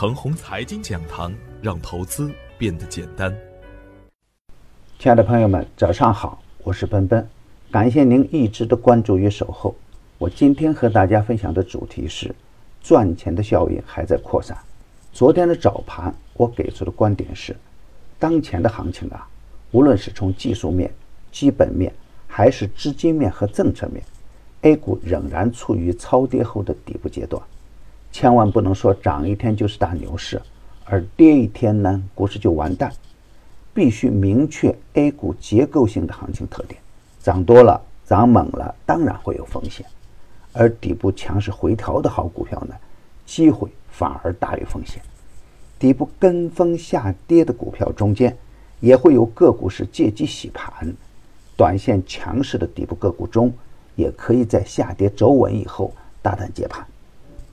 [0.00, 1.30] 程红财经讲堂，
[1.60, 3.30] 让投资变得简单。
[4.98, 7.28] 亲爱的朋友们，早上好，我是奔奔，
[7.70, 9.74] 感谢您一直的关注与守候。
[10.16, 12.34] 我今天和大家分享的主题是：
[12.80, 14.56] 赚钱的效应还在扩散。
[15.12, 17.54] 昨天的早盘，我给出的观点是，
[18.18, 19.28] 当前的行情啊，
[19.70, 20.90] 无论是从技术面、
[21.30, 21.92] 基本面，
[22.26, 24.02] 还是资金面和政策面
[24.62, 27.42] ，A 股仍然处于超跌后的底部阶段。
[28.12, 30.40] 千万不能说涨一天就是大牛市，
[30.84, 32.92] 而跌一天呢，股市就完蛋。
[33.72, 36.80] 必须明确 A 股结构性的行情特点：
[37.20, 39.86] 涨多了、涨猛了，当然会有风险；
[40.52, 42.74] 而底部强势回调的好股票呢，
[43.24, 45.00] 机会反而大于风险。
[45.78, 48.36] 底部跟风下跌的股票中间，
[48.80, 50.92] 也会有个股是借机洗盘。
[51.56, 53.52] 短线强势的底部个股中，
[53.94, 56.84] 也可以在下跌走稳以后大胆接盘。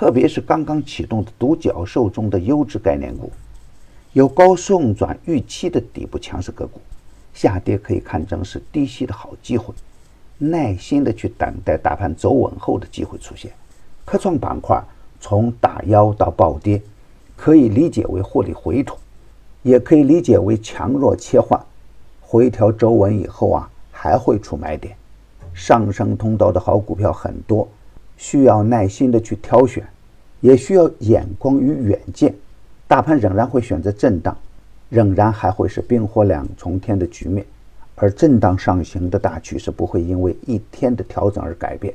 [0.00, 3.30] 特别是刚刚启动的独角兽中的优质概念股，
[4.14, 6.80] 有高送转预期的底部强势个股，
[7.34, 9.74] 下跌可以看成是低吸的好机会，
[10.38, 13.52] 耐心的去等待大盘走稳后的机会出现。
[14.06, 14.82] 科创板块
[15.20, 16.80] 从打腰到暴跌，
[17.36, 18.96] 可以理解为获利回吐，
[19.62, 21.60] 也可以理解为强弱切换。
[22.22, 24.96] 回调走稳以后啊，还会出买点，
[25.52, 27.68] 上升通道的好股票很多。
[28.16, 29.82] 需要耐心的去挑选，
[30.40, 32.34] 也需要眼光与远见。
[32.88, 34.36] 大盘仍然会选择震荡，
[34.88, 37.44] 仍然还会是冰火两重天的局面。
[37.94, 41.94] 而震荡上行的大趋势不会因为一天的调整而改变。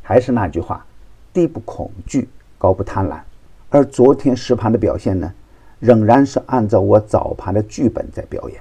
[0.00, 0.86] 还是那句话，
[1.32, 3.18] 低不恐惧，高不贪婪。
[3.68, 5.32] 而昨天实盘的表现呢，
[5.78, 8.60] 仍然是按照我早盘的剧本在表演。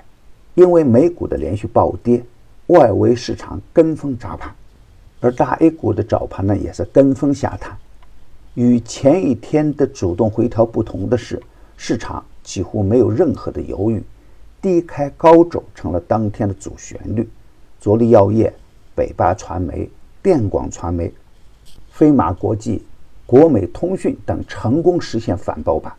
[0.55, 2.23] 因为美股的连续暴跌，
[2.67, 4.53] 外围市场跟风砸盘。
[5.21, 7.77] 而大 A 股的早盘呢，也是跟风下探。
[8.59, 11.41] 与前一天的主动回调不同的是，
[11.77, 14.03] 市场几乎没有任何的犹豫，
[14.61, 17.25] 低开高走成了当天的主旋律。
[17.79, 18.53] 卓力药业、
[18.93, 19.89] 北巴传媒、
[20.21, 21.09] 电广传媒、
[21.89, 22.83] 飞马国际、
[23.25, 25.93] 国美通讯等成功实现反包板，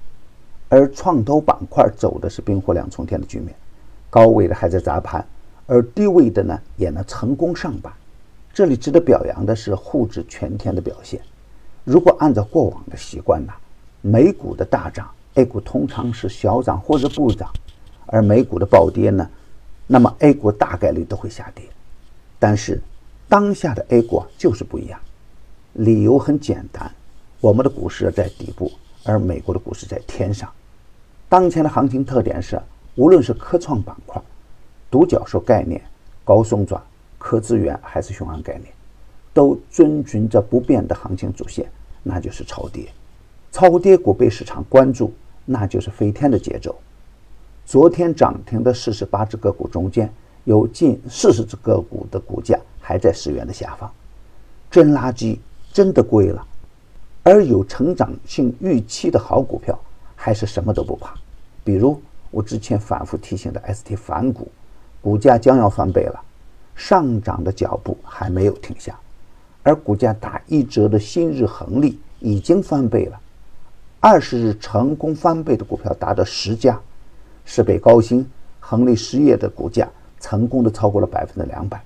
[0.69, 3.55] 而创投板块走的是冰火两重天的局面，
[4.11, 5.27] 高位的还在砸盘，
[5.67, 7.91] 而低位的呢也能成功上板。
[8.53, 11.19] 这里值得表扬的是沪指全天的表现。
[11.85, 13.53] 如果按照过往的习惯呢，
[14.01, 17.49] 美股的大涨，A 股通常是小涨或者不涨；
[18.07, 19.29] 而美股的暴跌呢，
[19.87, 21.65] 那么 A 股大概率都会下跌。
[22.39, 22.81] 但是
[23.29, 25.01] 当下的 A 股就是不一样，
[25.75, 26.91] 理由很简单：
[27.41, 28.71] 我们的股市在底部，
[29.05, 30.49] 而美国的股市在天上。
[31.29, 32.61] 当前的行情特点是，
[32.97, 34.21] 无论是科创板块、
[34.91, 35.81] 独角兽概念、
[36.25, 36.81] 高送转。
[37.23, 38.73] 科资源还是雄安概念，
[39.33, 41.71] 都遵循着不变的行情主线，
[42.03, 42.89] 那就是超跌。
[43.53, 45.13] 超跌股被市场关注，
[45.45, 46.75] 那就是飞天的节奏。
[47.65, 50.13] 昨天涨停的四十八只个股中间，
[50.45, 53.93] 有近四十只个股的股价还在十元的下方，
[54.71, 55.39] 真垃圾，
[55.73, 56.47] 真的贵了。
[57.23, 59.79] 而有成长性预期的好股票，
[60.17, 61.15] 还是什么都不怕。
[61.63, 64.51] 比如我之前反复提醒的 ST 反股，
[65.01, 66.21] 股价将要翻倍了。
[66.75, 68.99] 上涨的脚步还没有停下，
[69.63, 73.21] 而股价打一折的新日恒利已经翻倍了。
[74.01, 76.81] 二十日成功翻倍的股票达到十家，
[77.45, 78.27] 是北高新、
[78.59, 79.89] 恒利实业的股价
[80.19, 81.83] 成功的超过了百分之两百。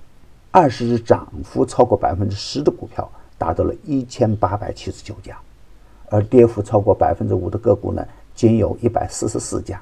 [0.51, 5.37] 二十日涨幅超过百分之十的股票达到了一千八百七十九家，
[6.09, 9.81] 而跌幅超过百分之五的个股呢，仅有一百四十四家。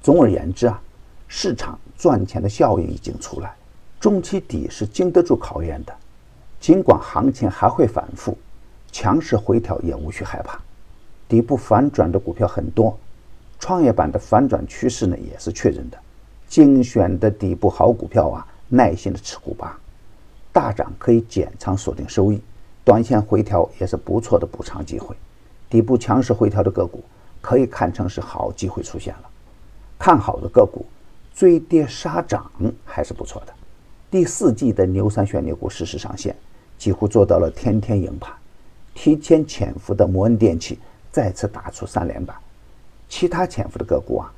[0.00, 0.80] 总而言之啊，
[1.28, 3.54] 市场赚钱的效应已经出来。
[4.00, 5.92] 中期底是经得住考验的，
[6.60, 8.36] 尽管行情还会反复，
[8.92, 10.60] 强势回调也无需害怕。
[11.26, 12.98] 底部反转的股票很多，
[13.58, 15.98] 创业板的反转趋势呢也是确认的。
[16.46, 19.80] 精选的底部好股票啊，耐心的持股吧。
[20.52, 22.42] 大涨可以减仓锁定收益，
[22.84, 25.16] 短线回调也是不错的补偿机会。
[25.68, 27.02] 底部强势回调的个股
[27.40, 29.30] 可以看成是好机会出现了。
[29.98, 30.84] 看好的个股
[31.32, 32.50] 追跌杀涨
[32.84, 33.54] 还是不错的。
[34.10, 36.34] 第四季的牛三选牛股实时上线，
[36.76, 38.32] 几乎做到了天天赢盘。
[38.92, 40.80] 提前潜伏的摩恩电器
[41.12, 42.36] 再次打出三连板，
[43.08, 44.32] 其他潜伏的个股啊，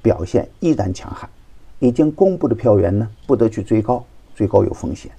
[0.00, 1.28] 表现依然强悍。
[1.80, 4.02] 已经公布的票源呢，不得去追高，
[4.34, 5.12] 追高有风险。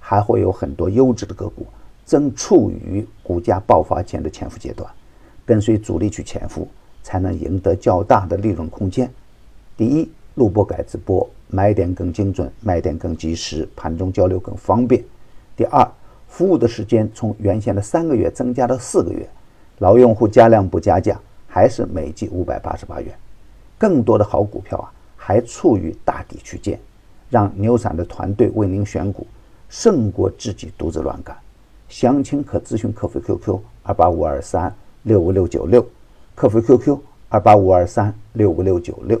[0.00, 1.66] 还会有很多优质的个股
[2.06, 4.90] 正处于股价爆发前的潜伏阶段，
[5.44, 6.66] 跟随主力去潜伏，
[7.02, 9.12] 才能赢得较大的利润空间。
[9.76, 10.10] 第一。
[10.34, 15.04] 录播改直播，买点更精准，卖点更及时，盘中交流更方便。
[15.54, 15.86] 第二，
[16.28, 19.28] 服务的时间从原先的三个月增加到四个月，
[19.78, 23.14] 老用户加量不加价，还是每季五百八十八元。
[23.76, 26.78] 更多的好股票啊，还处于大底区间，
[27.28, 29.26] 让牛散的团队为您选股，
[29.68, 31.36] 胜过自己独自乱干。
[31.88, 35.86] 详情可咨询客服 QQ 二八五二三六五六九六，
[36.34, 36.98] 客服 QQ
[37.28, 39.20] 二八五二三六五六九六。